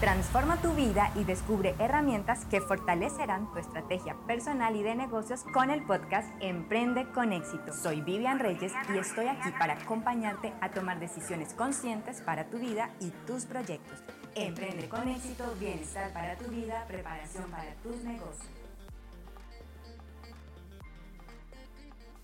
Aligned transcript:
Transforma 0.00 0.56
tu 0.62 0.72
vida 0.72 1.12
y 1.14 1.24
descubre 1.24 1.74
herramientas 1.78 2.46
que 2.46 2.62
fortalecerán 2.62 3.52
tu 3.52 3.58
estrategia 3.58 4.16
personal 4.26 4.74
y 4.74 4.82
de 4.82 4.94
negocios 4.94 5.44
con 5.52 5.68
el 5.68 5.84
podcast 5.84 6.26
Emprende 6.40 7.06
con 7.12 7.34
éxito. 7.34 7.74
Soy 7.74 8.00
Vivian 8.00 8.38
Reyes 8.38 8.72
y 8.94 8.96
estoy 8.96 9.26
aquí 9.26 9.50
para 9.58 9.74
acompañarte 9.74 10.54
a 10.62 10.70
tomar 10.70 11.00
decisiones 11.00 11.52
conscientes 11.52 12.22
para 12.22 12.46
tu 12.46 12.58
vida 12.58 12.88
y 12.98 13.10
tus 13.26 13.44
proyectos. 13.44 13.98
Emprende 14.34 14.88
con 14.88 15.06
éxito, 15.06 15.44
bienestar 15.60 16.10
para 16.14 16.34
tu 16.38 16.46
vida, 16.46 16.82
preparación 16.88 17.50
para 17.50 17.74
tus 17.82 17.96
negocios. 17.96 18.59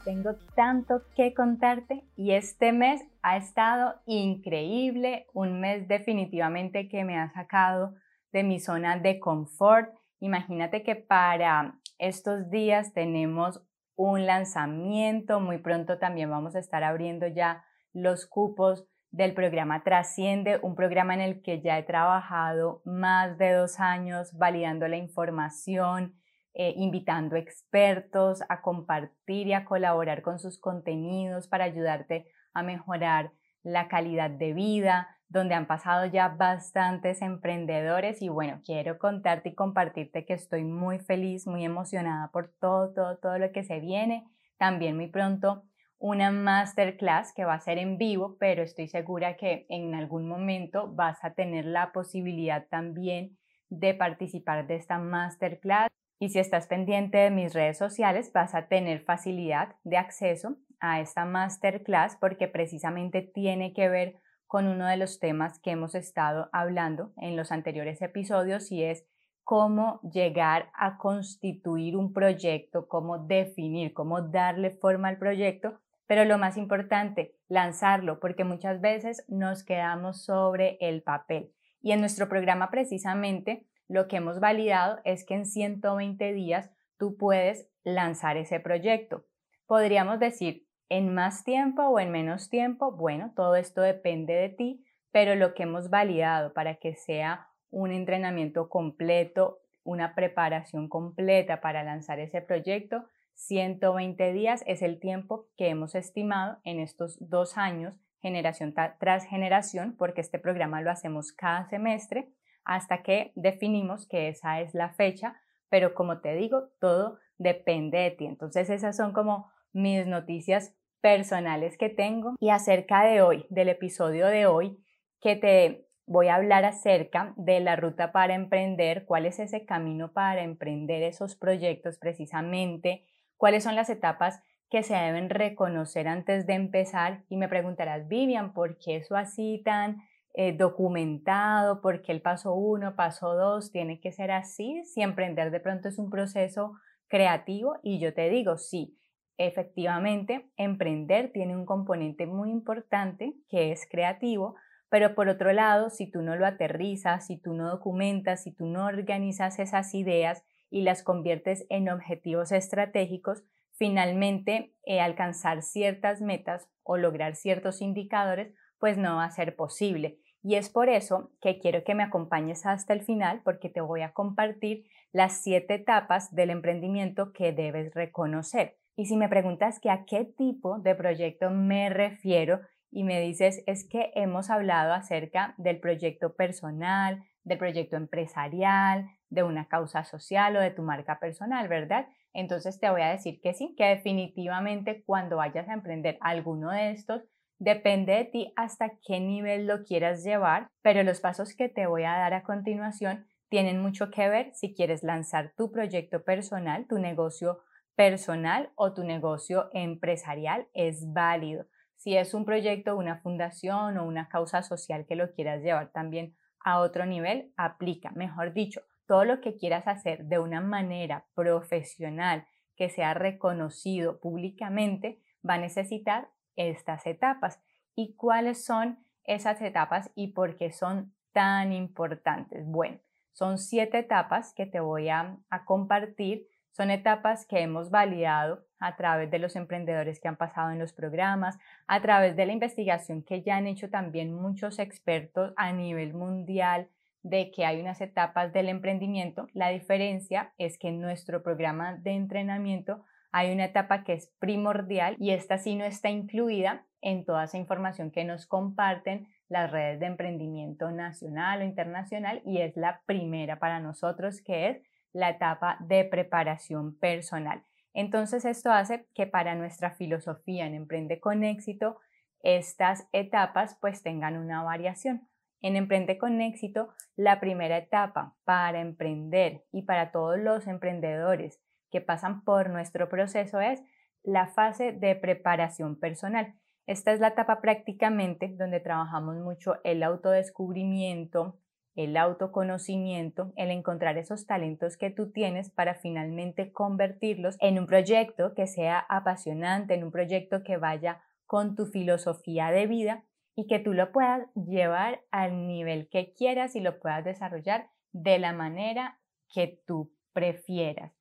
Tengo 0.06 0.36
tanto 0.54 1.02
que 1.16 1.34
contarte 1.34 2.04
y 2.14 2.30
este 2.30 2.70
mes 2.70 3.02
ha 3.22 3.36
estado 3.36 3.96
increíble, 4.06 5.26
un 5.34 5.58
mes 5.58 5.88
definitivamente 5.88 6.88
que 6.88 7.02
me 7.02 7.18
ha 7.18 7.32
sacado 7.32 7.92
de 8.30 8.44
mi 8.44 8.60
zona 8.60 9.00
de 9.00 9.18
confort. 9.18 9.92
Imagínate 10.20 10.84
que 10.84 10.94
para 10.94 11.80
estos 11.98 12.50
días 12.50 12.92
tenemos 12.92 13.66
un 13.96 14.26
lanzamiento, 14.26 15.40
muy 15.40 15.58
pronto 15.58 15.98
también 15.98 16.30
vamos 16.30 16.54
a 16.54 16.60
estar 16.60 16.84
abriendo 16.84 17.26
ya 17.26 17.64
los 17.92 18.26
cupos 18.26 18.86
del 19.10 19.34
programa 19.34 19.82
Trasciende, 19.82 20.60
un 20.62 20.76
programa 20.76 21.14
en 21.14 21.20
el 21.20 21.42
que 21.42 21.62
ya 21.62 21.80
he 21.80 21.82
trabajado 21.82 22.80
más 22.84 23.38
de 23.38 23.54
dos 23.54 23.80
años 23.80 24.30
validando 24.38 24.86
la 24.86 24.98
información, 24.98 26.14
eh, 26.58 26.72
invitando 26.76 27.36
expertos 27.36 28.40
a 28.48 28.62
compartir 28.62 29.46
y 29.46 29.52
a 29.52 29.66
colaborar 29.66 30.22
con 30.22 30.38
sus 30.38 30.58
contenidos 30.58 31.48
para 31.48 31.64
ayudarte 31.64 32.28
a 32.54 32.62
mejorar 32.62 33.30
la 33.62 33.88
calidad 33.88 34.30
de 34.30 34.54
vida, 34.54 35.08
donde 35.28 35.54
han 35.54 35.66
pasado 35.66 36.06
ya 36.06 36.28
bastantes 36.28 37.20
emprendedores 37.20 38.22
y 38.22 38.30
bueno, 38.30 38.62
quiero 38.64 38.98
contarte 38.98 39.50
y 39.50 39.54
compartirte 39.54 40.24
que 40.24 40.32
estoy 40.32 40.64
muy 40.64 40.98
feliz, 40.98 41.46
muy 41.46 41.62
emocionada 41.62 42.30
por 42.30 42.54
todo, 42.58 42.94
todo, 42.94 43.18
todo 43.18 43.38
lo 43.38 43.52
que 43.52 43.62
se 43.62 43.80
viene. 43.80 44.24
También 44.56 44.96
muy 44.96 45.08
pronto 45.08 45.64
una 45.98 46.30
masterclass 46.30 47.34
que 47.34 47.44
va 47.44 47.52
a 47.52 47.60
ser 47.60 47.76
en 47.76 47.98
vivo, 47.98 48.36
pero 48.38 48.62
estoy 48.62 48.88
segura 48.88 49.36
que 49.36 49.66
en 49.68 49.94
algún 49.94 50.26
momento 50.26 50.90
vas 50.94 51.22
a 51.22 51.34
tener 51.34 51.66
la 51.66 51.92
posibilidad 51.92 52.66
también 52.68 53.36
de 53.68 53.92
participar 53.92 54.66
de 54.66 54.76
esta 54.76 54.98
masterclass. 54.98 55.90
Y 56.18 56.30
si 56.30 56.38
estás 56.38 56.66
pendiente 56.66 57.18
de 57.18 57.30
mis 57.30 57.52
redes 57.52 57.76
sociales, 57.76 58.32
vas 58.32 58.54
a 58.54 58.68
tener 58.68 59.00
facilidad 59.02 59.76
de 59.84 59.98
acceso 59.98 60.56
a 60.80 61.00
esta 61.00 61.24
masterclass 61.24 62.16
porque 62.16 62.48
precisamente 62.48 63.22
tiene 63.22 63.72
que 63.72 63.88
ver 63.88 64.20
con 64.46 64.66
uno 64.66 64.86
de 64.86 64.96
los 64.96 65.18
temas 65.18 65.58
que 65.58 65.72
hemos 65.72 65.94
estado 65.94 66.48
hablando 66.52 67.12
en 67.16 67.36
los 67.36 67.52
anteriores 67.52 68.00
episodios 68.00 68.70
y 68.70 68.84
es 68.84 69.04
cómo 69.42 70.00
llegar 70.02 70.70
a 70.74 70.98
constituir 70.98 71.96
un 71.96 72.12
proyecto, 72.12 72.88
cómo 72.88 73.18
definir, 73.18 73.92
cómo 73.92 74.22
darle 74.22 74.70
forma 74.70 75.08
al 75.08 75.18
proyecto, 75.18 75.80
pero 76.06 76.24
lo 76.24 76.38
más 76.38 76.56
importante, 76.56 77.36
lanzarlo, 77.48 78.20
porque 78.20 78.44
muchas 78.44 78.80
veces 78.80 79.24
nos 79.28 79.64
quedamos 79.64 80.24
sobre 80.24 80.78
el 80.80 81.02
papel. 81.02 81.52
Y 81.80 81.92
en 81.92 82.00
nuestro 82.00 82.28
programa 82.28 82.70
precisamente 82.70 83.66
lo 83.88 84.08
que 84.08 84.16
hemos 84.16 84.40
validado 84.40 85.00
es 85.04 85.24
que 85.24 85.34
en 85.34 85.46
120 85.46 86.32
días 86.32 86.70
tú 86.98 87.16
puedes 87.16 87.68
lanzar 87.84 88.36
ese 88.36 88.60
proyecto. 88.60 89.24
Podríamos 89.66 90.18
decir 90.18 90.66
en 90.88 91.14
más 91.14 91.44
tiempo 91.44 91.82
o 91.82 91.98
en 91.98 92.10
menos 92.10 92.48
tiempo. 92.48 92.92
Bueno, 92.92 93.32
todo 93.34 93.56
esto 93.56 93.80
depende 93.80 94.34
de 94.34 94.48
ti, 94.48 94.84
pero 95.12 95.34
lo 95.34 95.54
que 95.54 95.64
hemos 95.64 95.90
validado 95.90 96.52
para 96.52 96.76
que 96.76 96.94
sea 96.94 97.48
un 97.70 97.92
entrenamiento 97.92 98.68
completo, 98.68 99.60
una 99.82 100.14
preparación 100.14 100.88
completa 100.88 101.60
para 101.60 101.82
lanzar 101.82 102.18
ese 102.20 102.40
proyecto, 102.40 103.04
120 103.34 104.32
días 104.32 104.64
es 104.66 104.82
el 104.82 104.98
tiempo 104.98 105.48
que 105.56 105.68
hemos 105.68 105.94
estimado 105.94 106.58
en 106.64 106.80
estos 106.80 107.18
dos 107.20 107.58
años, 107.58 107.94
generación 108.20 108.74
tras 108.98 109.26
generación, 109.26 109.94
porque 109.96 110.22
este 110.22 110.38
programa 110.38 110.80
lo 110.80 110.90
hacemos 110.90 111.32
cada 111.32 111.68
semestre 111.68 112.32
hasta 112.66 113.02
que 113.02 113.32
definimos 113.36 114.06
que 114.06 114.28
esa 114.28 114.60
es 114.60 114.74
la 114.74 114.90
fecha, 114.90 115.40
pero 115.70 115.94
como 115.94 116.20
te 116.20 116.34
digo, 116.34 116.68
todo 116.80 117.18
depende 117.38 117.98
de 117.98 118.10
ti. 118.10 118.26
Entonces 118.26 118.68
esas 118.68 118.96
son 118.96 119.12
como 119.12 119.50
mis 119.72 120.06
noticias 120.06 120.74
personales 121.00 121.78
que 121.78 121.88
tengo 121.88 122.34
y 122.40 122.50
acerca 122.50 123.04
de 123.04 123.22
hoy, 123.22 123.46
del 123.48 123.68
episodio 123.68 124.26
de 124.26 124.46
hoy, 124.46 124.78
que 125.20 125.36
te 125.36 125.86
voy 126.06 126.28
a 126.28 126.36
hablar 126.36 126.64
acerca 126.64 127.34
de 127.36 127.60
la 127.60 127.76
ruta 127.76 128.12
para 128.12 128.34
emprender, 128.34 129.06
cuál 129.06 129.26
es 129.26 129.38
ese 129.38 129.64
camino 129.64 130.12
para 130.12 130.42
emprender 130.42 131.02
esos 131.02 131.36
proyectos 131.36 131.98
precisamente, 131.98 133.04
cuáles 133.36 133.64
son 133.64 133.76
las 133.76 133.90
etapas 133.90 134.42
que 134.70 134.82
se 134.82 134.94
deben 134.94 135.30
reconocer 135.30 136.08
antes 136.08 136.46
de 136.46 136.54
empezar 136.54 137.22
y 137.28 137.36
me 137.36 137.48
preguntarás, 137.48 138.08
Vivian, 138.08 138.52
¿por 138.52 138.78
qué 138.78 138.96
eso 138.96 139.16
así 139.16 139.62
tan 139.64 139.98
eh, 140.38 140.54
documentado, 140.54 141.80
porque 141.80 142.12
el 142.12 142.20
paso 142.20 142.52
uno, 142.52 142.94
paso 142.94 143.34
dos, 143.34 143.72
tiene 143.72 144.00
que 144.00 144.12
ser 144.12 144.30
así, 144.30 144.84
si 144.84 145.00
emprender 145.00 145.50
de 145.50 145.60
pronto 145.60 145.88
es 145.88 145.98
un 145.98 146.10
proceso 146.10 146.74
creativo 147.08 147.78
y 147.82 148.00
yo 148.00 148.12
te 148.12 148.28
digo, 148.28 148.58
sí, 148.58 148.98
efectivamente, 149.38 150.50
emprender 150.58 151.32
tiene 151.32 151.56
un 151.56 151.64
componente 151.64 152.26
muy 152.26 152.50
importante 152.50 153.32
que 153.48 153.72
es 153.72 153.88
creativo, 153.90 154.56
pero 154.90 155.14
por 155.14 155.30
otro 155.30 155.54
lado, 155.54 155.88
si 155.88 156.10
tú 156.10 156.20
no 156.20 156.36
lo 156.36 156.44
aterrizas, 156.44 157.26
si 157.26 157.38
tú 157.38 157.54
no 157.54 157.70
documentas, 157.70 158.42
si 158.42 158.52
tú 158.52 158.66
no 158.66 158.84
organizas 158.84 159.58
esas 159.58 159.94
ideas 159.94 160.44
y 160.68 160.82
las 160.82 161.02
conviertes 161.02 161.64
en 161.70 161.88
objetivos 161.88 162.52
estratégicos, 162.52 163.42
finalmente 163.72 164.74
eh, 164.84 165.00
alcanzar 165.00 165.62
ciertas 165.62 166.20
metas 166.20 166.68
o 166.82 166.98
lograr 166.98 167.36
ciertos 167.36 167.80
indicadores, 167.80 168.52
pues 168.78 168.98
no 168.98 169.16
va 169.16 169.24
a 169.24 169.30
ser 169.30 169.56
posible. 169.56 170.18
Y 170.46 170.54
es 170.54 170.70
por 170.70 170.88
eso 170.88 171.32
que 171.42 171.58
quiero 171.58 171.82
que 171.82 171.96
me 171.96 172.04
acompañes 172.04 172.66
hasta 172.66 172.92
el 172.92 173.02
final 173.02 173.40
porque 173.42 173.68
te 173.68 173.80
voy 173.80 174.02
a 174.02 174.12
compartir 174.12 174.84
las 175.10 175.42
siete 175.42 175.74
etapas 175.74 176.32
del 176.36 176.50
emprendimiento 176.50 177.32
que 177.32 177.50
debes 177.50 177.92
reconocer. 177.94 178.76
Y 178.94 179.06
si 179.06 179.16
me 179.16 179.28
preguntas 179.28 179.80
que 179.80 179.90
a 179.90 180.04
qué 180.04 180.24
tipo 180.24 180.78
de 180.78 180.94
proyecto 180.94 181.50
me 181.50 181.90
refiero 181.90 182.60
y 182.92 183.02
me 183.02 183.20
dices 183.20 183.64
es 183.66 183.88
que 183.88 184.12
hemos 184.14 184.48
hablado 184.48 184.92
acerca 184.92 185.56
del 185.58 185.80
proyecto 185.80 186.36
personal, 186.36 187.24
del 187.42 187.58
proyecto 187.58 187.96
empresarial, 187.96 189.08
de 189.30 189.42
una 189.42 189.66
causa 189.66 190.04
social 190.04 190.54
o 190.56 190.60
de 190.60 190.70
tu 190.70 190.82
marca 190.82 191.18
personal, 191.18 191.66
¿verdad? 191.66 192.06
Entonces 192.32 192.78
te 192.78 192.88
voy 192.88 193.02
a 193.02 193.10
decir 193.10 193.40
que 193.40 193.52
sí, 193.52 193.74
que 193.76 193.86
definitivamente 193.86 195.02
cuando 195.04 195.38
vayas 195.38 195.68
a 195.68 195.74
emprender 195.74 196.18
alguno 196.20 196.70
de 196.70 196.92
estos, 196.92 197.24
Depende 197.58 198.12
de 198.12 198.24
ti 198.24 198.52
hasta 198.56 198.98
qué 199.06 199.18
nivel 199.18 199.66
lo 199.66 199.82
quieras 199.82 200.22
llevar, 200.22 200.68
pero 200.82 201.02
los 201.02 201.20
pasos 201.20 201.54
que 201.54 201.68
te 201.68 201.86
voy 201.86 202.04
a 202.04 202.12
dar 202.12 202.34
a 202.34 202.42
continuación 202.42 203.26
tienen 203.48 203.80
mucho 203.80 204.10
que 204.10 204.28
ver 204.28 204.52
si 204.54 204.74
quieres 204.74 205.02
lanzar 205.02 205.52
tu 205.56 205.70
proyecto 205.70 206.22
personal, 206.22 206.86
tu 206.86 206.98
negocio 206.98 207.60
personal 207.94 208.70
o 208.74 208.92
tu 208.92 209.04
negocio 209.04 209.70
empresarial 209.72 210.68
es 210.74 211.12
válido. 211.12 211.66
Si 211.96 212.16
es 212.16 212.34
un 212.34 212.44
proyecto, 212.44 212.96
una 212.96 213.20
fundación 213.20 213.96
o 213.96 214.04
una 214.04 214.28
causa 214.28 214.62
social 214.62 215.06
que 215.06 215.16
lo 215.16 215.32
quieras 215.32 215.62
llevar 215.62 215.92
también 215.92 216.36
a 216.62 216.80
otro 216.80 217.06
nivel, 217.06 217.52
aplica. 217.56 218.10
Mejor 218.10 218.52
dicho, 218.52 218.82
todo 219.06 219.24
lo 219.24 219.40
que 219.40 219.56
quieras 219.56 219.86
hacer 219.86 220.24
de 220.24 220.38
una 220.38 220.60
manera 220.60 221.26
profesional 221.34 222.46
que 222.76 222.90
sea 222.90 223.14
reconocido 223.14 224.20
públicamente 224.20 225.22
va 225.48 225.54
a 225.54 225.58
necesitar 225.58 226.28
estas 226.56 227.06
etapas 227.06 227.60
y 227.94 228.14
cuáles 228.14 228.64
son 228.64 228.98
esas 229.24 229.60
etapas 229.60 230.10
y 230.14 230.28
por 230.28 230.56
qué 230.56 230.72
son 230.72 231.12
tan 231.32 231.72
importantes. 231.72 232.64
Bueno, 232.66 232.98
son 233.32 233.58
siete 233.58 233.98
etapas 233.98 234.54
que 234.54 234.64
te 234.64 234.80
voy 234.80 235.10
a, 235.10 235.38
compartir. 235.66 236.46
Son 236.70 236.90
etapas 236.90 237.46
que 237.46 237.60
hemos 237.60 237.90
validado 237.90 238.64
a 238.78 238.96
través 238.96 239.30
de 239.30 239.38
los 239.38 239.56
emprendedores 239.56 240.20
que 240.20 240.28
han 240.28 240.36
pasado 240.36 240.70
en 240.70 240.78
los 240.78 240.92
programas, 240.92 241.58
a 241.86 242.00
través 242.00 242.36
de 242.36 242.46
la 242.46 242.52
investigación 242.52 243.22
que 243.22 243.42
ya 243.42 243.56
han 243.56 243.66
hecho 243.66 243.90
también 243.90 244.32
muchos 244.32 244.78
expertos 244.78 245.52
a 245.56 245.72
nivel 245.72 246.14
mundial 246.14 246.88
de 247.22 247.50
que 247.50 247.66
hay 247.66 247.80
unas 247.80 248.00
etapas 248.00 248.52
del 248.52 248.68
emprendimiento. 248.68 249.48
La 249.52 249.70
diferencia 249.70 250.54
es 250.58 250.78
que 250.78 250.88
en 250.88 251.00
nuestro 251.00 251.42
programa 251.42 251.96
de 251.96 252.12
entrenamiento 252.12 253.04
hay 253.32 253.52
una 253.52 253.66
etapa 253.66 254.04
que 254.04 254.14
es 254.14 254.32
primordial 254.38 255.16
y 255.18 255.30
esta 255.30 255.58
sí 255.58 255.76
no 255.76 255.84
está 255.84 256.10
incluida 256.10 256.86
en 257.00 257.24
toda 257.24 257.44
esa 257.44 257.58
información 257.58 258.10
que 258.10 258.24
nos 258.24 258.46
comparten 258.46 259.28
las 259.48 259.70
redes 259.70 260.00
de 260.00 260.06
emprendimiento 260.06 260.90
nacional 260.90 261.60
o 261.60 261.64
internacional 261.64 262.42
y 262.44 262.58
es 262.58 262.76
la 262.76 263.02
primera 263.06 263.58
para 263.58 263.80
nosotros 263.80 264.42
que 264.42 264.68
es 264.68 264.82
la 265.12 265.30
etapa 265.30 265.78
de 265.80 266.04
preparación 266.04 266.98
personal. 266.98 267.62
Entonces 267.94 268.44
esto 268.44 268.70
hace 268.72 269.06
que 269.14 269.26
para 269.26 269.54
nuestra 269.54 269.92
filosofía 269.92 270.66
en 270.66 270.74
Emprende 270.74 271.20
con 271.20 271.44
éxito 271.44 271.98
estas 272.42 273.08
etapas 273.12 273.78
pues 273.80 274.02
tengan 274.02 274.36
una 274.36 274.62
variación. 274.62 275.28
En 275.62 275.76
Emprende 275.76 276.18
con 276.18 276.40
éxito, 276.40 276.90
la 277.16 277.40
primera 277.40 277.78
etapa 277.78 278.36
para 278.44 278.80
emprender 278.80 279.64
y 279.72 279.82
para 279.82 280.12
todos 280.12 280.38
los 280.38 280.66
emprendedores 280.66 281.60
que 281.96 282.02
pasan 282.02 282.44
por 282.44 282.68
nuestro 282.68 283.08
proceso 283.08 283.58
es 283.58 283.82
la 284.22 284.48
fase 284.48 284.92
de 284.92 285.16
preparación 285.16 285.98
personal. 285.98 286.52
Esta 286.86 287.10
es 287.12 287.20
la 287.20 287.28
etapa 287.28 287.62
prácticamente 287.62 288.54
donde 288.58 288.80
trabajamos 288.80 289.36
mucho 289.36 289.76
el 289.82 290.02
autodescubrimiento, 290.02 291.58
el 291.94 292.18
autoconocimiento, 292.18 293.54
el 293.56 293.70
encontrar 293.70 294.18
esos 294.18 294.46
talentos 294.46 294.98
que 294.98 295.08
tú 295.08 295.32
tienes 295.32 295.70
para 295.70 295.94
finalmente 295.94 296.70
convertirlos 296.70 297.56
en 297.60 297.78
un 297.78 297.86
proyecto 297.86 298.52
que 298.52 298.66
sea 298.66 298.98
apasionante, 299.08 299.94
en 299.94 300.04
un 300.04 300.10
proyecto 300.10 300.62
que 300.62 300.76
vaya 300.76 301.22
con 301.46 301.76
tu 301.76 301.86
filosofía 301.86 302.70
de 302.72 302.86
vida 302.86 303.24
y 303.54 303.68
que 303.68 303.78
tú 303.78 303.94
lo 303.94 304.12
puedas 304.12 304.46
llevar 304.54 305.22
al 305.30 305.66
nivel 305.66 306.10
que 306.10 306.34
quieras 306.34 306.76
y 306.76 306.80
lo 306.80 307.00
puedas 307.00 307.24
desarrollar 307.24 307.88
de 308.12 308.38
la 308.38 308.52
manera 308.52 309.18
que 309.48 309.80
tú 309.86 310.12
prefieras. 310.34 311.16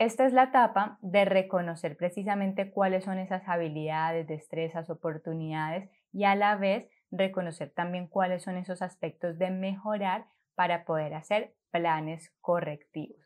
Esta 0.00 0.24
es 0.24 0.32
la 0.32 0.44
etapa 0.44 0.96
de 1.02 1.26
reconocer 1.26 1.94
precisamente 1.94 2.70
cuáles 2.70 3.04
son 3.04 3.18
esas 3.18 3.46
habilidades, 3.46 4.26
destrezas, 4.26 4.88
oportunidades 4.88 5.90
y 6.10 6.24
a 6.24 6.34
la 6.34 6.56
vez 6.56 6.88
reconocer 7.10 7.68
también 7.68 8.06
cuáles 8.06 8.42
son 8.42 8.56
esos 8.56 8.80
aspectos 8.80 9.36
de 9.36 9.50
mejorar 9.50 10.24
para 10.54 10.86
poder 10.86 11.12
hacer 11.12 11.52
planes 11.70 12.32
correctivos. 12.40 13.20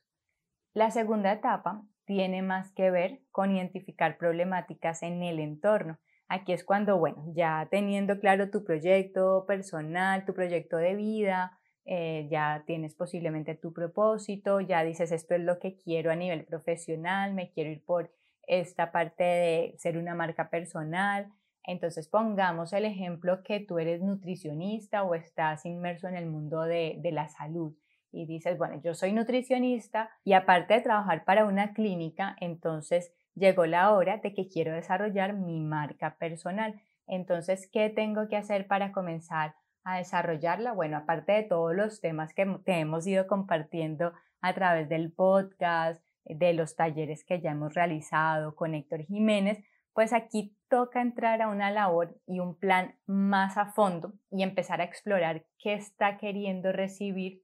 La 0.72 0.90
segunda 0.90 1.30
etapa 1.30 1.84
tiene 2.06 2.42
más 2.42 2.72
que 2.72 2.90
ver 2.90 3.20
con 3.30 3.52
identificar 3.52 4.18
problemáticas 4.18 5.04
en 5.04 5.22
el 5.22 5.38
entorno. 5.38 6.00
Aquí 6.26 6.52
es 6.52 6.64
cuando, 6.64 6.98
bueno, 6.98 7.22
ya 7.36 7.68
teniendo 7.70 8.18
claro 8.18 8.50
tu 8.50 8.64
proyecto 8.64 9.44
personal, 9.46 10.24
tu 10.24 10.34
proyecto 10.34 10.76
de 10.78 10.96
vida, 10.96 11.56
eh, 11.86 12.26
ya 12.30 12.64
tienes 12.66 12.94
posiblemente 12.94 13.54
tu 13.54 13.72
propósito, 13.72 14.60
ya 14.60 14.82
dices 14.82 15.12
esto 15.12 15.34
es 15.34 15.42
lo 15.42 15.58
que 15.58 15.76
quiero 15.76 16.10
a 16.10 16.16
nivel 16.16 16.44
profesional, 16.44 17.34
me 17.34 17.50
quiero 17.50 17.70
ir 17.70 17.84
por 17.84 18.10
esta 18.46 18.90
parte 18.92 19.24
de 19.24 19.74
ser 19.78 19.98
una 19.98 20.14
marca 20.14 20.50
personal. 20.50 21.30
Entonces 21.62 22.08
pongamos 22.08 22.72
el 22.72 22.84
ejemplo 22.84 23.42
que 23.42 23.60
tú 23.60 23.78
eres 23.78 24.02
nutricionista 24.02 25.02
o 25.02 25.14
estás 25.14 25.64
inmerso 25.64 26.08
en 26.08 26.16
el 26.16 26.26
mundo 26.26 26.62
de, 26.62 26.96
de 26.98 27.12
la 27.12 27.28
salud 27.28 27.74
y 28.12 28.26
dices, 28.26 28.56
bueno, 28.56 28.80
yo 28.82 28.94
soy 28.94 29.12
nutricionista 29.12 30.10
y 30.24 30.34
aparte 30.34 30.74
de 30.74 30.80
trabajar 30.80 31.24
para 31.24 31.46
una 31.46 31.72
clínica, 31.72 32.36
entonces 32.40 33.12
llegó 33.34 33.66
la 33.66 33.92
hora 33.92 34.18
de 34.18 34.32
que 34.32 34.48
quiero 34.48 34.72
desarrollar 34.72 35.34
mi 35.34 35.60
marca 35.60 36.16
personal. 36.16 36.80
Entonces, 37.06 37.68
¿qué 37.70 37.90
tengo 37.90 38.28
que 38.28 38.36
hacer 38.36 38.66
para 38.66 38.92
comenzar 38.92 39.54
a 39.84 39.98
desarrollarla? 39.98 40.72
Bueno, 40.72 40.96
aparte 40.96 41.32
de 41.32 41.42
todos 41.44 41.74
los 41.74 42.00
temas 42.00 42.34
que 42.34 42.46
te 42.64 42.80
hemos 42.80 43.06
ido 43.06 43.26
compartiendo 43.26 44.12
a 44.40 44.54
través 44.54 44.88
del 44.88 45.12
podcast, 45.12 46.04
de 46.24 46.54
los 46.54 46.74
talleres 46.74 47.24
que 47.24 47.40
ya 47.40 47.50
hemos 47.50 47.74
realizado 47.74 48.54
con 48.56 48.74
Héctor 48.74 49.02
Jiménez, 49.02 49.62
pues 49.92 50.12
aquí 50.12 50.56
toca 50.68 51.00
entrar 51.00 51.40
a 51.40 51.48
una 51.48 51.70
labor 51.70 52.18
y 52.26 52.40
un 52.40 52.58
plan 52.58 52.96
más 53.06 53.56
a 53.56 53.66
fondo 53.66 54.12
y 54.30 54.42
empezar 54.42 54.80
a 54.80 54.84
explorar 54.84 55.46
qué 55.58 55.74
está 55.74 56.18
queriendo 56.18 56.72
recibir 56.72 57.42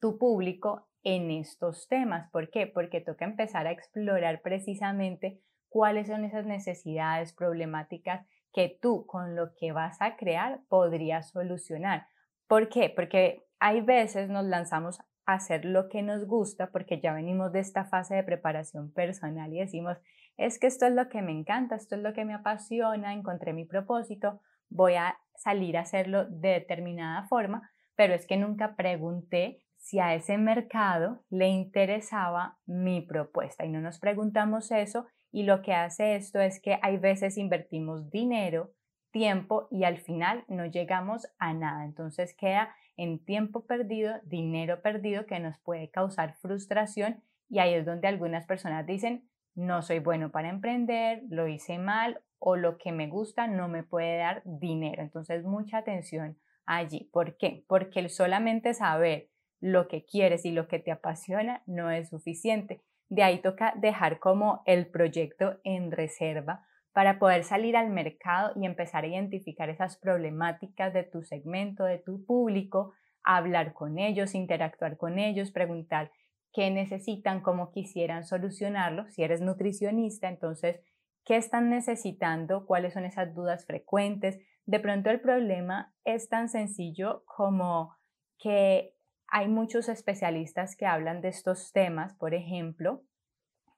tu 0.00 0.16
público 0.16 0.88
en 1.02 1.30
estos 1.30 1.88
temas. 1.88 2.30
¿Por 2.30 2.50
qué? 2.50 2.66
Porque 2.66 3.00
toca 3.00 3.24
empezar 3.24 3.66
a 3.66 3.72
explorar 3.72 4.42
precisamente 4.42 5.40
cuáles 5.68 6.06
son 6.06 6.24
esas 6.24 6.46
necesidades 6.46 7.32
problemáticas 7.32 8.26
que 8.58 8.76
tú 8.82 9.06
con 9.06 9.36
lo 9.36 9.54
que 9.54 9.70
vas 9.70 10.02
a 10.02 10.16
crear 10.16 10.62
podrías 10.68 11.30
solucionar. 11.30 12.08
¿Por 12.48 12.68
qué? 12.68 12.90
Porque 12.90 13.46
hay 13.60 13.82
veces 13.82 14.28
nos 14.28 14.44
lanzamos 14.44 14.98
a 15.26 15.34
hacer 15.34 15.64
lo 15.64 15.88
que 15.88 16.02
nos 16.02 16.26
gusta 16.26 16.72
porque 16.72 17.00
ya 17.00 17.12
venimos 17.12 17.52
de 17.52 17.60
esta 17.60 17.84
fase 17.84 18.16
de 18.16 18.24
preparación 18.24 18.90
personal 18.90 19.54
y 19.54 19.60
decimos, 19.60 19.98
es 20.36 20.58
que 20.58 20.66
esto 20.66 20.86
es 20.86 20.92
lo 20.92 21.08
que 21.08 21.22
me 21.22 21.30
encanta, 21.30 21.76
esto 21.76 21.94
es 21.94 22.02
lo 22.02 22.12
que 22.12 22.24
me 22.24 22.34
apasiona, 22.34 23.12
encontré 23.12 23.52
mi 23.52 23.64
propósito, 23.64 24.40
voy 24.68 24.94
a 24.94 25.16
salir 25.36 25.76
a 25.76 25.82
hacerlo 25.82 26.24
de 26.24 26.48
determinada 26.48 27.28
forma, 27.28 27.70
pero 27.94 28.12
es 28.12 28.26
que 28.26 28.38
nunca 28.38 28.74
pregunté 28.74 29.62
si 29.76 30.00
a 30.00 30.16
ese 30.16 30.36
mercado 30.36 31.22
le 31.30 31.46
interesaba 31.46 32.58
mi 32.66 33.02
propuesta 33.02 33.64
y 33.64 33.68
no 33.68 33.80
nos 33.80 34.00
preguntamos 34.00 34.72
eso 34.72 35.06
y 35.30 35.42
lo 35.42 35.62
que 35.62 35.74
hace 35.74 36.16
esto 36.16 36.40
es 36.40 36.60
que 36.60 36.78
hay 36.82 36.96
veces 36.96 37.36
invertimos 37.36 38.10
dinero, 38.10 38.72
tiempo 39.10 39.68
y 39.70 39.84
al 39.84 39.98
final 39.98 40.44
no 40.48 40.66
llegamos 40.66 41.28
a 41.38 41.54
nada. 41.54 41.84
Entonces 41.84 42.34
queda 42.34 42.74
en 42.96 43.24
tiempo 43.24 43.66
perdido, 43.66 44.14
dinero 44.24 44.82
perdido 44.82 45.26
que 45.26 45.38
nos 45.40 45.58
puede 45.58 45.90
causar 45.90 46.34
frustración 46.36 47.22
y 47.48 47.60
ahí 47.60 47.74
es 47.74 47.86
donde 47.86 48.08
algunas 48.08 48.46
personas 48.46 48.86
dicen, 48.86 49.28
no 49.54 49.82
soy 49.82 49.98
bueno 49.98 50.30
para 50.30 50.50
emprender, 50.50 51.22
lo 51.30 51.48
hice 51.48 51.78
mal 51.78 52.20
o 52.38 52.56
lo 52.56 52.78
que 52.78 52.92
me 52.92 53.08
gusta 53.08 53.46
no 53.46 53.68
me 53.68 53.82
puede 53.82 54.18
dar 54.18 54.42
dinero. 54.44 55.02
Entonces 55.02 55.44
mucha 55.44 55.78
atención 55.78 56.38
allí. 56.66 57.08
¿Por 57.12 57.36
qué? 57.36 57.64
Porque 57.66 58.08
solamente 58.08 58.74
saber 58.74 59.30
lo 59.60 59.88
que 59.88 60.04
quieres 60.04 60.44
y 60.44 60.52
lo 60.52 60.68
que 60.68 60.78
te 60.78 60.92
apasiona 60.92 61.62
no 61.66 61.90
es 61.90 62.10
suficiente. 62.10 62.82
De 63.08 63.22
ahí 63.22 63.40
toca 63.40 63.74
dejar 63.76 64.18
como 64.18 64.62
el 64.66 64.88
proyecto 64.88 65.58
en 65.64 65.90
reserva 65.90 66.64
para 66.92 67.18
poder 67.18 67.44
salir 67.44 67.76
al 67.76 67.90
mercado 67.90 68.52
y 68.56 68.66
empezar 68.66 69.04
a 69.04 69.06
identificar 69.06 69.70
esas 69.70 69.96
problemáticas 69.96 70.92
de 70.92 71.04
tu 71.04 71.22
segmento, 71.22 71.84
de 71.84 71.98
tu 71.98 72.24
público, 72.24 72.92
hablar 73.22 73.72
con 73.72 73.98
ellos, 73.98 74.34
interactuar 74.34 74.96
con 74.96 75.18
ellos, 75.18 75.50
preguntar 75.50 76.10
qué 76.52 76.70
necesitan, 76.70 77.40
cómo 77.40 77.70
quisieran 77.70 78.24
solucionarlo. 78.24 79.08
Si 79.10 79.22
eres 79.22 79.40
nutricionista, 79.40 80.28
entonces, 80.28 80.80
¿qué 81.24 81.36
están 81.36 81.70
necesitando? 81.70 82.66
¿Cuáles 82.66 82.94
son 82.94 83.04
esas 83.04 83.34
dudas 83.34 83.64
frecuentes? 83.66 84.38
De 84.66 84.80
pronto 84.80 85.10
el 85.10 85.20
problema 85.20 85.94
es 86.04 86.28
tan 86.28 86.48
sencillo 86.48 87.22
como 87.26 87.96
que 88.38 88.97
hay 89.28 89.48
muchos 89.48 89.88
especialistas 89.88 90.74
que 90.76 90.86
hablan 90.86 91.20
de 91.20 91.28
estos 91.28 91.72
temas, 91.72 92.14
por 92.14 92.34
ejemplo, 92.34 93.02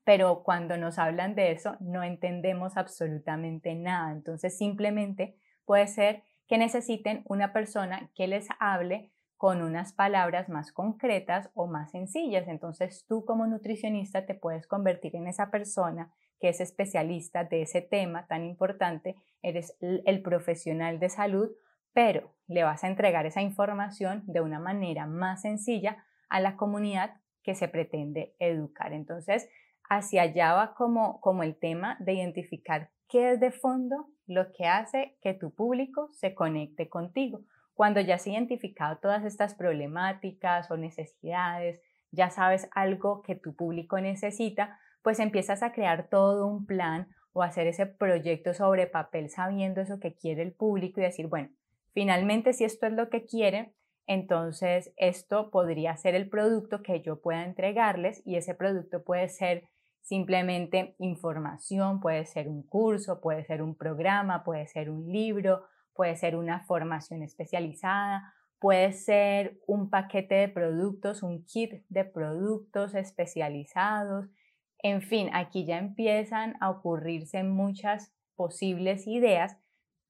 pero 0.04 0.42
cuando 0.42 0.76
nos 0.76 0.98
hablan 0.98 1.34
de 1.34 1.52
eso 1.52 1.76
no 1.80 2.02
entendemos 2.02 2.76
absolutamente 2.76 3.74
nada. 3.74 4.12
Entonces 4.12 4.56
simplemente 4.56 5.36
puede 5.64 5.86
ser 5.86 6.22
que 6.48 6.58
necesiten 6.58 7.22
una 7.26 7.52
persona 7.52 8.10
que 8.14 8.26
les 8.26 8.48
hable 8.58 9.12
con 9.36 9.62
unas 9.62 9.92
palabras 9.92 10.48
más 10.48 10.72
concretas 10.72 11.50
o 11.54 11.66
más 11.66 11.92
sencillas. 11.92 12.48
Entonces 12.48 13.04
tú 13.08 13.24
como 13.24 13.46
nutricionista 13.46 14.26
te 14.26 14.34
puedes 14.34 14.66
convertir 14.66 15.16
en 15.16 15.26
esa 15.26 15.50
persona 15.50 16.12
que 16.40 16.48
es 16.48 16.60
especialista 16.60 17.44
de 17.44 17.62
ese 17.62 17.82
tema 17.82 18.26
tan 18.26 18.44
importante, 18.44 19.16
eres 19.42 19.76
el 19.80 20.22
profesional 20.22 20.98
de 20.98 21.10
salud 21.10 21.50
pero 21.92 22.34
le 22.46 22.64
vas 22.64 22.84
a 22.84 22.88
entregar 22.88 23.26
esa 23.26 23.42
información 23.42 24.22
de 24.26 24.40
una 24.40 24.58
manera 24.58 25.06
más 25.06 25.42
sencilla 25.42 26.04
a 26.28 26.40
la 26.40 26.56
comunidad 26.56 27.16
que 27.42 27.54
se 27.54 27.68
pretende 27.68 28.34
educar. 28.38 28.92
Entonces, 28.92 29.48
hacia 29.88 30.22
allá 30.22 30.54
va 30.54 30.74
como, 30.74 31.20
como 31.20 31.42
el 31.42 31.56
tema 31.56 31.96
de 32.00 32.14
identificar 32.14 32.90
qué 33.08 33.32
es 33.32 33.40
de 33.40 33.50
fondo 33.50 34.08
lo 34.26 34.52
que 34.52 34.66
hace 34.66 35.16
que 35.20 35.34
tu 35.34 35.52
público 35.52 36.08
se 36.12 36.34
conecte 36.34 36.88
contigo. 36.88 37.42
Cuando 37.74 38.00
ya 38.00 38.16
has 38.16 38.26
identificado 38.26 38.98
todas 38.98 39.24
estas 39.24 39.54
problemáticas 39.54 40.70
o 40.70 40.76
necesidades, 40.76 41.80
ya 42.12 42.30
sabes 42.30 42.68
algo 42.72 43.22
que 43.22 43.34
tu 43.34 43.54
público 43.54 44.00
necesita, 44.00 44.78
pues 45.02 45.18
empiezas 45.18 45.62
a 45.62 45.72
crear 45.72 46.08
todo 46.08 46.46
un 46.46 46.66
plan 46.66 47.08
o 47.32 47.42
hacer 47.42 47.66
ese 47.66 47.86
proyecto 47.86 48.54
sobre 48.54 48.86
papel 48.86 49.30
sabiendo 49.30 49.80
eso 49.80 49.98
que 49.98 50.14
quiere 50.14 50.42
el 50.42 50.52
público 50.52 51.00
y 51.00 51.04
decir, 51.04 51.26
bueno, 51.28 51.50
Finalmente, 51.92 52.52
si 52.52 52.64
esto 52.64 52.86
es 52.86 52.92
lo 52.92 53.08
que 53.08 53.24
quieren, 53.24 53.74
entonces 54.06 54.92
esto 54.96 55.50
podría 55.50 55.96
ser 55.96 56.14
el 56.14 56.28
producto 56.28 56.82
que 56.82 57.00
yo 57.00 57.20
pueda 57.20 57.44
entregarles 57.44 58.22
y 58.24 58.36
ese 58.36 58.54
producto 58.54 59.04
puede 59.04 59.28
ser 59.28 59.68
simplemente 60.02 60.96
información, 60.98 62.00
puede 62.00 62.24
ser 62.24 62.48
un 62.48 62.62
curso, 62.62 63.20
puede 63.20 63.44
ser 63.44 63.62
un 63.62 63.76
programa, 63.76 64.42
puede 64.42 64.66
ser 64.66 64.90
un 64.90 65.06
libro, 65.12 65.62
puede 65.94 66.16
ser 66.16 66.34
una 66.34 66.64
formación 66.64 67.22
especializada, 67.22 68.34
puede 68.58 68.92
ser 68.92 69.60
un 69.66 69.90
paquete 69.90 70.34
de 70.34 70.48
productos, 70.48 71.22
un 71.22 71.44
kit 71.44 71.84
de 71.88 72.04
productos 72.04 72.94
especializados. 72.94 74.26
En 74.82 75.02
fin, 75.02 75.30
aquí 75.32 75.66
ya 75.66 75.78
empiezan 75.78 76.56
a 76.60 76.70
ocurrirse 76.70 77.42
muchas 77.42 78.12
posibles 78.34 79.06
ideas 79.06 79.59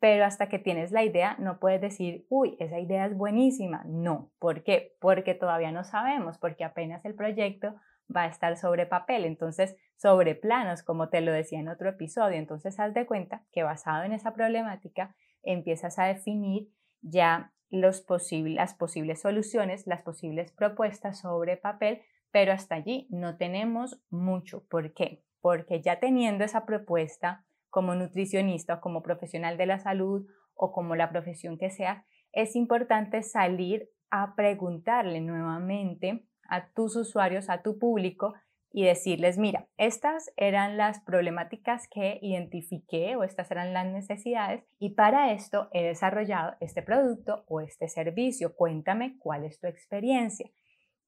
pero 0.00 0.24
hasta 0.24 0.48
que 0.48 0.58
tienes 0.58 0.92
la 0.92 1.04
idea 1.04 1.36
no 1.38 1.60
puedes 1.60 1.80
decir, 1.80 2.26
uy, 2.30 2.56
esa 2.58 2.80
idea 2.80 3.04
es 3.04 3.16
buenísima. 3.16 3.84
No, 3.86 4.32
¿por 4.38 4.64
qué? 4.64 4.96
Porque 4.98 5.34
todavía 5.34 5.72
no 5.72 5.84
sabemos, 5.84 6.38
porque 6.38 6.64
apenas 6.64 7.04
el 7.04 7.14
proyecto 7.14 7.76
va 8.14 8.22
a 8.22 8.28
estar 8.28 8.56
sobre 8.56 8.86
papel, 8.86 9.26
entonces 9.26 9.76
sobre 9.96 10.34
planos, 10.34 10.82
como 10.82 11.10
te 11.10 11.20
lo 11.20 11.32
decía 11.32 11.60
en 11.60 11.68
otro 11.68 11.90
episodio. 11.90 12.38
Entonces 12.38 12.80
haz 12.80 12.94
de 12.94 13.06
cuenta 13.06 13.44
que 13.52 13.62
basado 13.62 14.02
en 14.04 14.12
esa 14.12 14.32
problemática 14.32 15.14
empiezas 15.42 15.98
a 15.98 16.06
definir 16.06 16.70
ya 17.02 17.52
los 17.68 18.04
las 18.30 18.74
posibles 18.74 19.20
soluciones, 19.20 19.86
las 19.86 20.02
posibles 20.02 20.50
propuestas 20.50 21.20
sobre 21.20 21.56
papel, 21.56 22.00
pero 22.32 22.52
hasta 22.52 22.76
allí 22.76 23.06
no 23.10 23.36
tenemos 23.36 24.00
mucho. 24.08 24.64
¿Por 24.68 24.92
qué? 24.94 25.22
Porque 25.40 25.80
ya 25.82 26.00
teniendo 26.00 26.44
esa 26.44 26.64
propuesta 26.66 27.44
como 27.70 27.94
nutricionista 27.94 28.74
o 28.74 28.80
como 28.80 29.02
profesional 29.02 29.56
de 29.56 29.66
la 29.66 29.78
salud 29.78 30.26
o 30.54 30.72
como 30.72 30.94
la 30.96 31.10
profesión 31.10 31.56
que 31.58 31.70
sea, 31.70 32.04
es 32.32 32.54
importante 32.54 33.22
salir 33.22 33.88
a 34.10 34.34
preguntarle 34.34 35.20
nuevamente 35.20 36.26
a 36.48 36.70
tus 36.72 36.96
usuarios, 36.96 37.48
a 37.48 37.62
tu 37.62 37.78
público 37.78 38.34
y 38.72 38.84
decirles, 38.84 39.38
mira, 39.38 39.66
estas 39.78 40.30
eran 40.36 40.76
las 40.76 41.00
problemáticas 41.00 41.88
que 41.88 42.18
identifiqué 42.22 43.16
o 43.16 43.24
estas 43.24 43.50
eran 43.50 43.72
las 43.72 43.86
necesidades 43.86 44.64
y 44.78 44.90
para 44.90 45.32
esto 45.32 45.68
he 45.72 45.82
desarrollado 45.82 46.54
este 46.60 46.82
producto 46.82 47.44
o 47.48 47.60
este 47.60 47.88
servicio. 47.88 48.54
Cuéntame 48.54 49.16
cuál 49.18 49.44
es 49.44 49.58
tu 49.58 49.66
experiencia. 49.66 50.50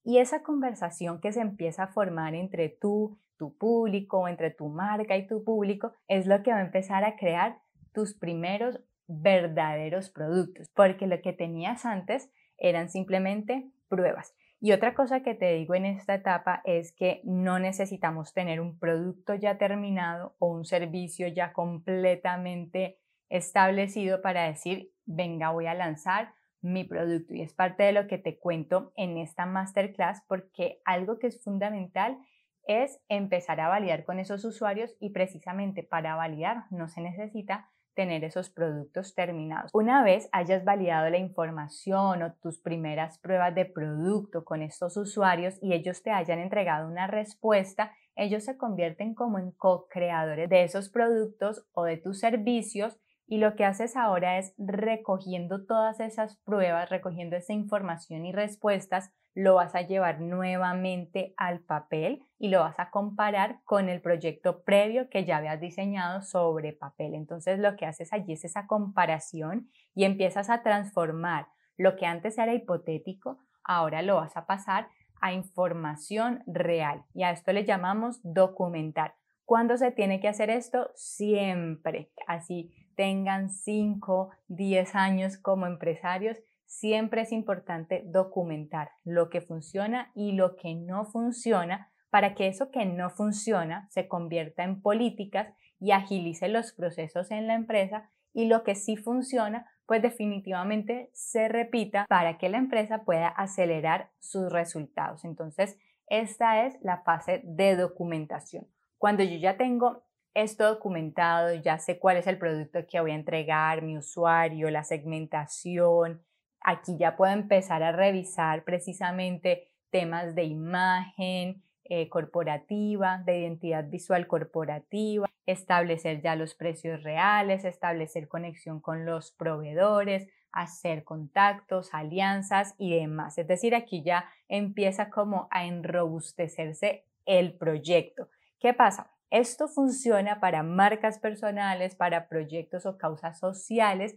Y 0.04 0.18
esa 0.18 0.42
conversación 0.42 1.20
que 1.20 1.32
se 1.32 1.40
empieza 1.40 1.84
a 1.84 1.88
formar 1.88 2.34
entre 2.34 2.68
tú, 2.68 3.18
tu 3.36 3.56
público 3.56 4.28
entre 4.28 4.50
tu 4.50 4.68
marca 4.68 5.16
y 5.16 5.26
tu 5.26 5.44
público 5.44 5.92
es 6.08 6.26
lo 6.26 6.42
que 6.42 6.52
va 6.52 6.58
a 6.58 6.64
empezar 6.64 7.04
a 7.04 7.16
crear 7.16 7.58
tus 7.92 8.14
primeros 8.14 8.80
verdaderos 9.06 10.10
productos, 10.10 10.70
porque 10.74 11.06
lo 11.06 11.20
que 11.20 11.32
tenías 11.32 11.84
antes 11.84 12.30
eran 12.56 12.88
simplemente 12.88 13.70
pruebas. 13.88 14.34
Y 14.60 14.70
otra 14.70 14.94
cosa 14.94 15.24
que 15.24 15.34
te 15.34 15.52
digo 15.54 15.74
en 15.74 15.84
esta 15.84 16.14
etapa 16.14 16.62
es 16.64 16.92
que 16.92 17.20
no 17.24 17.58
necesitamos 17.58 18.32
tener 18.32 18.60
un 18.60 18.78
producto 18.78 19.34
ya 19.34 19.58
terminado 19.58 20.36
o 20.38 20.46
un 20.46 20.64
servicio 20.64 21.26
ya 21.26 21.52
completamente 21.52 22.98
establecido 23.28 24.22
para 24.22 24.44
decir, 24.44 24.92
venga, 25.04 25.50
voy 25.50 25.66
a 25.66 25.74
lanzar 25.74 26.32
mi 26.62 26.84
producto. 26.84 27.34
Y 27.34 27.42
es 27.42 27.52
parte 27.52 27.82
de 27.82 27.92
lo 27.92 28.06
que 28.06 28.18
te 28.18 28.38
cuento 28.38 28.92
en 28.96 29.18
esta 29.18 29.46
masterclass 29.46 30.22
porque 30.26 30.80
algo 30.84 31.18
que 31.18 31.26
es 31.26 31.42
fundamental 31.42 32.18
es 32.66 33.00
empezar 33.08 33.60
a 33.60 33.68
validar 33.68 34.04
con 34.04 34.18
esos 34.18 34.44
usuarios 34.44 34.96
y 35.00 35.10
precisamente 35.10 35.82
para 35.82 36.14
validar 36.14 36.64
no 36.70 36.88
se 36.88 37.00
necesita 37.00 37.68
tener 37.94 38.24
esos 38.24 38.48
productos 38.48 39.14
terminados. 39.14 39.70
Una 39.74 40.02
vez 40.02 40.28
hayas 40.32 40.64
validado 40.64 41.10
la 41.10 41.18
información 41.18 42.22
o 42.22 42.32
tus 42.34 42.58
primeras 42.58 43.18
pruebas 43.18 43.54
de 43.54 43.66
producto 43.66 44.44
con 44.44 44.62
estos 44.62 44.96
usuarios 44.96 45.58
y 45.60 45.74
ellos 45.74 46.02
te 46.02 46.10
hayan 46.10 46.38
entregado 46.38 46.88
una 46.88 47.06
respuesta, 47.06 47.92
ellos 48.16 48.44
se 48.44 48.56
convierten 48.56 49.14
como 49.14 49.38
en 49.38 49.50
co-creadores 49.52 50.48
de 50.48 50.64
esos 50.64 50.88
productos 50.88 51.66
o 51.72 51.84
de 51.84 51.98
tus 51.98 52.20
servicios 52.20 52.98
y 53.32 53.38
lo 53.38 53.56
que 53.56 53.64
haces 53.64 53.96
ahora 53.96 54.36
es 54.36 54.52
recogiendo 54.58 55.64
todas 55.64 56.00
esas 56.00 56.36
pruebas, 56.44 56.90
recogiendo 56.90 57.34
esa 57.34 57.54
información 57.54 58.26
y 58.26 58.32
respuestas, 58.32 59.10
lo 59.32 59.54
vas 59.54 59.74
a 59.74 59.80
llevar 59.80 60.20
nuevamente 60.20 61.32
al 61.38 61.60
papel 61.60 62.26
y 62.38 62.50
lo 62.50 62.60
vas 62.60 62.78
a 62.78 62.90
comparar 62.90 63.60
con 63.64 63.88
el 63.88 64.02
proyecto 64.02 64.64
previo 64.64 65.08
que 65.08 65.24
ya 65.24 65.38
habías 65.38 65.58
diseñado 65.62 66.20
sobre 66.20 66.74
papel. 66.74 67.14
Entonces 67.14 67.58
lo 67.58 67.74
que 67.76 67.86
haces 67.86 68.12
allí 68.12 68.34
es 68.34 68.44
esa 68.44 68.66
comparación 68.66 69.70
y 69.94 70.04
empiezas 70.04 70.50
a 70.50 70.62
transformar 70.62 71.46
lo 71.78 71.96
que 71.96 72.04
antes 72.04 72.36
era 72.36 72.52
hipotético, 72.52 73.38
ahora 73.64 74.02
lo 74.02 74.16
vas 74.16 74.36
a 74.36 74.44
pasar 74.44 74.88
a 75.22 75.32
información 75.32 76.42
real 76.46 77.06
y 77.14 77.22
a 77.22 77.30
esto 77.30 77.54
le 77.54 77.64
llamamos 77.64 78.20
documentar. 78.22 79.14
¿Cuándo 79.46 79.78
se 79.78 79.90
tiene 79.90 80.20
que 80.20 80.28
hacer 80.28 80.50
esto? 80.50 80.90
Siempre. 80.94 82.12
Así 82.26 82.70
tengan 82.94 83.50
5, 83.50 84.30
10 84.48 84.94
años 84.94 85.38
como 85.38 85.66
empresarios, 85.66 86.38
siempre 86.66 87.22
es 87.22 87.32
importante 87.32 88.02
documentar 88.06 88.92
lo 89.04 89.28
que 89.28 89.40
funciona 89.40 90.10
y 90.14 90.32
lo 90.32 90.56
que 90.56 90.74
no 90.74 91.04
funciona 91.04 91.90
para 92.10 92.34
que 92.34 92.48
eso 92.48 92.70
que 92.70 92.84
no 92.86 93.10
funciona 93.10 93.88
se 93.90 94.08
convierta 94.08 94.64
en 94.64 94.80
políticas 94.80 95.54
y 95.80 95.92
agilice 95.92 96.48
los 96.48 96.72
procesos 96.72 97.30
en 97.30 97.46
la 97.46 97.54
empresa 97.54 98.10
y 98.32 98.46
lo 98.46 98.64
que 98.64 98.74
sí 98.74 98.96
funciona 98.96 99.66
pues 99.86 100.00
definitivamente 100.00 101.10
se 101.12 101.48
repita 101.48 102.06
para 102.08 102.38
que 102.38 102.48
la 102.48 102.58
empresa 102.58 103.04
pueda 103.04 103.28
acelerar 103.28 104.10
sus 104.20 104.50
resultados. 104.50 105.24
Entonces, 105.24 105.78
esta 106.06 106.66
es 106.66 106.78
la 106.82 107.02
fase 107.02 107.42
de 107.44 107.76
documentación. 107.76 108.66
Cuando 108.98 109.22
yo 109.22 109.36
ya 109.36 109.56
tengo 109.56 110.04
esto 110.34 110.66
documentado, 110.66 111.54
ya 111.54 111.78
sé 111.78 111.98
cuál 111.98 112.16
es 112.16 112.26
el 112.26 112.38
producto 112.38 112.86
que 112.86 113.00
voy 113.00 113.10
a 113.10 113.16
entregar, 113.16 113.82
mi 113.82 113.98
usuario, 113.98 114.70
la 114.70 114.84
segmentación. 114.84 116.22
Aquí 116.60 116.96
ya 116.98 117.16
puedo 117.16 117.32
empezar 117.32 117.82
a 117.82 117.92
revisar 117.92 118.64
precisamente 118.64 119.68
temas 119.90 120.34
de 120.34 120.44
imagen 120.44 121.62
eh, 121.84 122.08
corporativa, 122.08 123.18
de 123.26 123.40
identidad 123.40 123.84
visual 123.88 124.26
corporativa, 124.26 125.28
establecer 125.46 126.22
ya 126.22 126.36
los 126.36 126.54
precios 126.54 127.02
reales, 127.02 127.64
establecer 127.64 128.28
conexión 128.28 128.80
con 128.80 129.04
los 129.04 129.32
proveedores, 129.32 130.28
hacer 130.52 131.04
contactos, 131.04 131.92
alianzas 131.92 132.74
y 132.78 132.94
demás. 132.94 133.36
Es 133.36 133.48
decir, 133.48 133.74
aquí 133.74 134.02
ya 134.02 134.24
empieza 134.48 135.10
como 135.10 135.48
a 135.50 135.66
enrobustecerse 135.66 137.04
el 137.26 137.58
proyecto. 137.58 138.28
¿Qué 138.58 138.72
pasa? 138.72 139.11
Esto 139.32 139.66
funciona 139.66 140.40
para 140.40 140.62
marcas 140.62 141.18
personales, 141.18 141.94
para 141.94 142.28
proyectos 142.28 142.84
o 142.84 142.98
causas 142.98 143.38
sociales, 143.38 144.14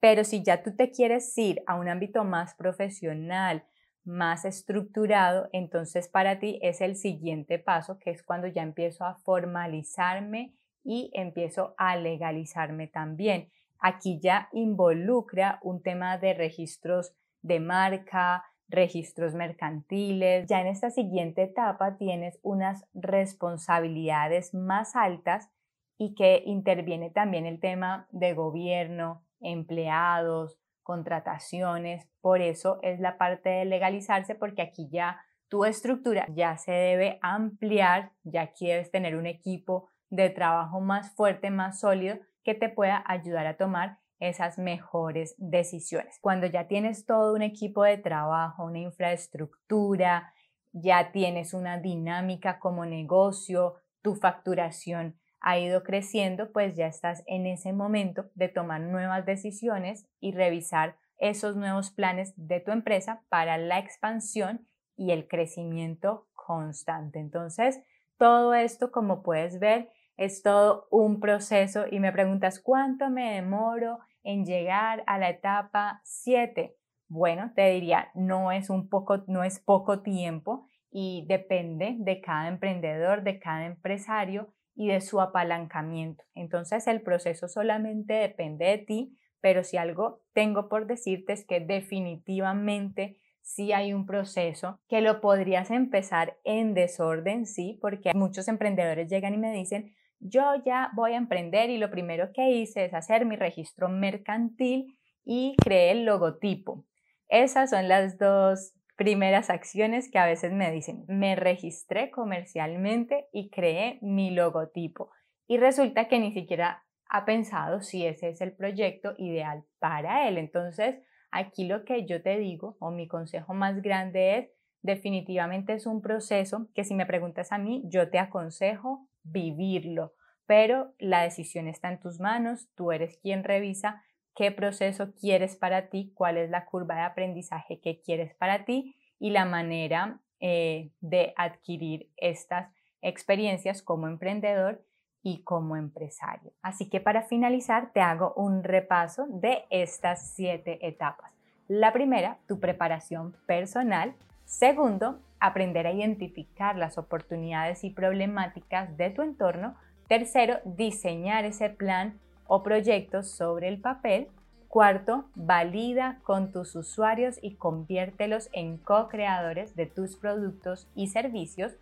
pero 0.00 0.24
si 0.24 0.42
ya 0.42 0.64
tú 0.64 0.74
te 0.74 0.90
quieres 0.90 1.38
ir 1.38 1.62
a 1.68 1.76
un 1.76 1.88
ámbito 1.88 2.24
más 2.24 2.56
profesional, 2.56 3.64
más 4.02 4.44
estructurado, 4.44 5.48
entonces 5.52 6.08
para 6.08 6.40
ti 6.40 6.58
es 6.62 6.80
el 6.80 6.96
siguiente 6.96 7.60
paso, 7.60 8.00
que 8.00 8.10
es 8.10 8.24
cuando 8.24 8.48
ya 8.48 8.64
empiezo 8.64 9.04
a 9.04 9.14
formalizarme 9.14 10.52
y 10.82 11.12
empiezo 11.14 11.76
a 11.78 11.94
legalizarme 11.94 12.88
también. 12.88 13.52
Aquí 13.78 14.18
ya 14.20 14.48
involucra 14.50 15.60
un 15.62 15.80
tema 15.80 16.18
de 16.18 16.34
registros 16.34 17.14
de 17.40 17.60
marca, 17.60 18.42
registros 18.68 19.34
mercantiles. 19.34 20.46
Ya 20.48 20.60
en 20.60 20.66
esta 20.66 20.90
siguiente 20.90 21.42
etapa 21.42 21.96
tienes 21.96 22.38
unas 22.42 22.84
responsabilidades 22.94 24.54
más 24.54 24.96
altas 24.96 25.50
y 25.98 26.14
que 26.14 26.42
interviene 26.44 27.10
también 27.10 27.46
el 27.46 27.60
tema 27.60 28.06
de 28.10 28.34
gobierno, 28.34 29.24
empleados, 29.40 30.58
contrataciones. 30.82 32.08
Por 32.20 32.40
eso 32.40 32.78
es 32.82 33.00
la 33.00 33.18
parte 33.18 33.48
de 33.48 33.64
legalizarse 33.64 34.34
porque 34.34 34.62
aquí 34.62 34.88
ya 34.90 35.20
tu 35.48 35.64
estructura 35.64 36.26
ya 36.34 36.56
se 36.58 36.72
debe 36.72 37.18
ampliar, 37.22 38.12
ya 38.24 38.52
quieres 38.52 38.90
tener 38.90 39.16
un 39.16 39.26
equipo 39.26 39.90
de 40.10 40.30
trabajo 40.30 40.80
más 40.80 41.14
fuerte, 41.14 41.50
más 41.50 41.80
sólido 41.80 42.18
que 42.42 42.54
te 42.54 42.68
pueda 42.68 43.02
ayudar 43.06 43.46
a 43.46 43.56
tomar 43.56 43.98
esas 44.18 44.58
mejores 44.58 45.34
decisiones. 45.38 46.18
Cuando 46.20 46.46
ya 46.46 46.66
tienes 46.68 47.06
todo 47.06 47.34
un 47.34 47.42
equipo 47.42 47.82
de 47.84 47.98
trabajo, 47.98 48.64
una 48.64 48.78
infraestructura, 48.78 50.32
ya 50.72 51.12
tienes 51.12 51.54
una 51.54 51.78
dinámica 51.78 52.58
como 52.58 52.86
negocio, 52.86 53.76
tu 54.02 54.14
facturación 54.14 55.16
ha 55.40 55.58
ido 55.58 55.82
creciendo, 55.82 56.50
pues 56.52 56.76
ya 56.76 56.86
estás 56.86 57.22
en 57.26 57.46
ese 57.46 57.72
momento 57.72 58.30
de 58.34 58.48
tomar 58.48 58.80
nuevas 58.80 59.24
decisiones 59.24 60.06
y 60.18 60.32
revisar 60.32 60.96
esos 61.18 61.56
nuevos 61.56 61.90
planes 61.90 62.32
de 62.36 62.60
tu 62.60 62.72
empresa 62.72 63.22
para 63.28 63.56
la 63.58 63.78
expansión 63.78 64.66
y 64.96 65.12
el 65.12 65.28
crecimiento 65.28 66.26
constante. 66.34 67.20
Entonces, 67.20 67.80
todo 68.18 68.54
esto, 68.54 68.90
como 68.90 69.22
puedes 69.22 69.58
ver, 69.58 69.90
es 70.16 70.42
todo 70.42 70.88
un 70.90 71.20
proceso 71.20 71.84
y 71.90 72.00
me 72.00 72.12
preguntas 72.12 72.60
cuánto 72.60 73.10
me 73.10 73.34
demoro 73.34 73.98
en 74.22 74.44
llegar 74.44 75.04
a 75.06 75.18
la 75.18 75.30
etapa 75.30 76.00
7. 76.04 76.76
Bueno, 77.08 77.52
te 77.54 77.70
diría, 77.70 78.10
no 78.14 78.50
es 78.50 78.70
un 78.70 78.88
poco, 78.88 79.24
no 79.28 79.44
es 79.44 79.60
poco 79.60 80.02
tiempo 80.02 80.66
y 80.90 81.24
depende 81.28 81.96
de 81.98 82.20
cada 82.20 82.48
emprendedor, 82.48 83.22
de 83.22 83.38
cada 83.38 83.66
empresario 83.66 84.52
y 84.74 84.88
de 84.88 85.00
su 85.00 85.20
apalancamiento. 85.20 86.24
Entonces 86.34 86.86
el 86.86 87.02
proceso 87.02 87.48
solamente 87.48 88.14
depende 88.14 88.66
de 88.66 88.78
ti, 88.78 89.18
pero 89.40 89.62
si 89.62 89.76
algo 89.76 90.22
tengo 90.32 90.68
por 90.68 90.86
decirte 90.86 91.32
es 91.32 91.44
que 91.44 91.60
definitivamente 91.60 93.20
sí 93.42 93.72
hay 93.72 93.92
un 93.92 94.06
proceso 94.06 94.80
que 94.88 95.00
lo 95.00 95.20
podrías 95.20 95.70
empezar 95.70 96.36
en 96.42 96.74
desorden, 96.74 97.46
sí, 97.46 97.78
porque 97.80 98.12
muchos 98.12 98.48
emprendedores 98.48 99.08
llegan 99.08 99.34
y 99.34 99.38
me 99.38 99.52
dicen, 99.52 99.94
yo 100.20 100.42
ya 100.64 100.90
voy 100.94 101.12
a 101.12 101.16
emprender 101.16 101.70
y 101.70 101.78
lo 101.78 101.90
primero 101.90 102.30
que 102.32 102.50
hice 102.50 102.84
es 102.84 102.94
hacer 102.94 103.26
mi 103.26 103.36
registro 103.36 103.88
mercantil 103.88 104.98
y 105.24 105.56
creé 105.62 105.92
el 105.92 106.04
logotipo. 106.04 106.84
Esas 107.28 107.70
son 107.70 107.88
las 107.88 108.18
dos 108.18 108.72
primeras 108.96 109.50
acciones 109.50 110.10
que 110.10 110.18
a 110.18 110.26
veces 110.26 110.52
me 110.52 110.70
dicen, 110.70 111.04
me 111.08 111.36
registré 111.36 112.10
comercialmente 112.10 113.28
y 113.32 113.50
creé 113.50 113.98
mi 114.00 114.30
logotipo. 114.30 115.10
Y 115.46 115.58
resulta 115.58 116.08
que 116.08 116.18
ni 116.18 116.32
siquiera 116.32 116.84
ha 117.08 117.24
pensado 117.24 117.80
si 117.80 118.06
ese 118.06 118.30
es 118.30 118.40
el 118.40 118.54
proyecto 118.54 119.14
ideal 119.18 119.64
para 119.78 120.28
él. 120.28 120.38
Entonces, 120.38 120.96
Aquí 121.30 121.64
lo 121.64 121.84
que 121.84 122.06
yo 122.06 122.22
te 122.22 122.38
digo 122.38 122.76
o 122.80 122.90
mi 122.90 123.08
consejo 123.08 123.52
más 123.52 123.82
grande 123.82 124.38
es 124.38 124.50
definitivamente 124.80 125.74
es 125.74 125.86
un 125.86 126.00
proceso 126.00 126.68
que 126.74 126.82
si 126.82 126.94
me 126.94 127.04
preguntas 127.04 127.52
a 127.52 127.58
mí, 127.58 127.82
yo 127.86 128.08
te 128.08 128.18
aconsejo 128.18 129.06
vivirlo, 129.30 130.14
pero 130.46 130.94
la 130.98 131.22
decisión 131.22 131.68
está 131.68 131.88
en 131.90 132.00
tus 132.00 132.20
manos, 132.20 132.68
tú 132.74 132.92
eres 132.92 133.18
quien 133.18 133.44
revisa 133.44 134.02
qué 134.34 134.52
proceso 134.52 135.12
quieres 135.14 135.56
para 135.56 135.88
ti, 135.88 136.12
cuál 136.14 136.36
es 136.36 136.50
la 136.50 136.66
curva 136.66 136.94
de 136.94 137.02
aprendizaje 137.02 137.80
que 137.80 138.00
quieres 138.00 138.34
para 138.34 138.64
ti 138.64 138.94
y 139.18 139.30
la 139.30 139.44
manera 139.44 140.20
eh, 140.40 140.90
de 141.00 141.32
adquirir 141.36 142.10
estas 142.16 142.70
experiencias 143.00 143.82
como 143.82 144.06
emprendedor 144.06 144.84
y 145.22 145.42
como 145.42 145.76
empresario. 145.76 146.52
Así 146.62 146.88
que 146.88 147.00
para 147.00 147.22
finalizar 147.22 147.92
te 147.92 148.00
hago 148.00 148.34
un 148.34 148.62
repaso 148.62 149.26
de 149.28 149.64
estas 149.70 150.34
siete 150.34 150.86
etapas. 150.86 151.32
La 151.66 151.92
primera, 151.92 152.38
tu 152.46 152.60
preparación 152.60 153.34
personal. 153.46 154.14
Segundo, 154.44 155.18
aprender 155.40 155.86
a 155.86 155.92
identificar 155.92 156.76
las 156.76 156.98
oportunidades 156.98 157.84
y 157.84 157.90
problemáticas 157.90 158.96
de 158.96 159.10
tu 159.10 159.22
entorno. 159.22 159.74
Tercero, 160.08 160.58
diseñar 160.64 161.44
ese 161.44 161.70
plan 161.70 162.18
o 162.46 162.62
proyecto 162.62 163.22
sobre 163.22 163.68
el 163.68 163.80
papel. 163.80 164.28
Cuarto, 164.68 165.26
valida 165.34 166.18
con 166.22 166.52
tus 166.52 166.74
usuarios 166.76 167.38
y 167.40 167.54
conviértelos 167.54 168.48
en 168.52 168.78
co-creadores 168.78 169.74
de 169.74 169.86
tus 169.86 170.16
productos 170.16 170.88
y 170.94 171.08
servicios. 171.08 171.76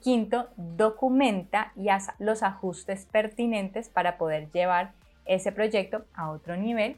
Quinto, 0.00 0.48
documenta 0.56 1.72
y 1.76 1.88
haz 1.88 2.08
los 2.18 2.42
ajustes 2.42 3.06
pertinentes 3.06 3.88
para 3.88 4.18
poder 4.18 4.50
llevar 4.50 4.92
ese 5.24 5.52
proyecto 5.52 6.04
a 6.12 6.30
otro 6.30 6.56
nivel. 6.56 6.96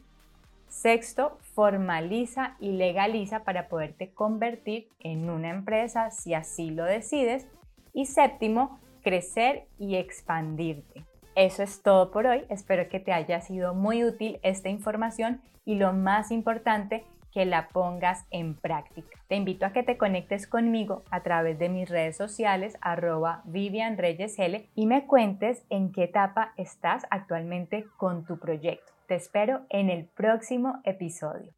Sexto, 0.68 1.38
formaliza 1.54 2.56
y 2.60 2.72
legaliza 2.72 3.44
para 3.44 3.68
poderte 3.68 4.12
convertir 4.12 4.88
en 5.00 5.30
una 5.30 5.50
empresa 5.50 6.10
si 6.10 6.34
así 6.34 6.70
lo 6.70 6.84
decides. 6.84 7.46
Y 7.92 8.06
séptimo, 8.06 8.78
crecer 9.02 9.66
y 9.78 9.96
expandirte. 9.96 11.04
Eso 11.34 11.62
es 11.62 11.82
todo 11.82 12.10
por 12.10 12.26
hoy. 12.26 12.44
Espero 12.48 12.88
que 12.88 13.00
te 13.00 13.12
haya 13.12 13.40
sido 13.40 13.74
muy 13.74 14.04
útil 14.04 14.38
esta 14.42 14.68
información 14.68 15.40
y 15.64 15.76
lo 15.76 15.92
más 15.92 16.30
importante, 16.30 17.04
que 17.36 17.44
la 17.44 17.68
pongas 17.68 18.24
en 18.30 18.54
práctica. 18.54 19.20
Te 19.28 19.36
invito 19.36 19.66
a 19.66 19.72
que 19.74 19.82
te 19.82 19.98
conectes 19.98 20.46
conmigo 20.46 21.02
a 21.10 21.22
través 21.22 21.58
de 21.58 21.68
mis 21.68 21.86
redes 21.86 22.16
sociales 22.16 22.78
arroba 22.80 23.42
Vivian 23.44 23.98
Reyes 23.98 24.38
L 24.38 24.66
y 24.74 24.86
me 24.86 25.06
cuentes 25.06 25.62
en 25.68 25.92
qué 25.92 26.04
etapa 26.04 26.54
estás 26.56 27.04
actualmente 27.10 27.84
con 27.98 28.24
tu 28.24 28.38
proyecto. 28.38 28.95
Te 29.06 29.14
espero 29.14 29.64
en 29.70 29.88
el 29.88 30.06
próximo 30.06 30.80
episodio. 30.82 31.54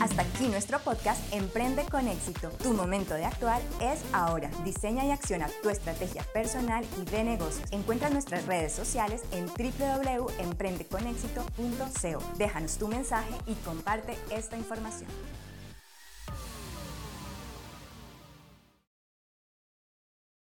Hasta 0.00 0.22
aquí 0.22 0.48
nuestro 0.48 0.78
podcast 0.78 1.30
Emprende 1.34 1.84
con 1.90 2.08
éxito. 2.08 2.48
Tu 2.62 2.72
momento 2.72 3.12
de 3.12 3.26
actuar 3.26 3.60
es 3.82 4.02
ahora. 4.14 4.48
Diseña 4.64 5.04
y 5.04 5.10
acciona 5.10 5.48
tu 5.62 5.68
estrategia 5.68 6.22
personal 6.32 6.82
y 6.98 7.04
de 7.10 7.24
negocios. 7.24 7.70
Encuentra 7.72 8.08
nuestras 8.08 8.46
redes 8.46 8.72
sociales 8.72 9.22
en 9.32 9.48
www.emprendeconexito.co. 9.48 12.38
Déjanos 12.38 12.78
tu 12.78 12.88
mensaje 12.88 13.34
y 13.46 13.52
comparte 13.56 14.16
esta 14.30 14.56
información. 14.56 15.10